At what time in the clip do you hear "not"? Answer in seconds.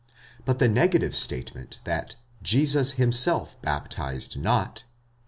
4.35-4.79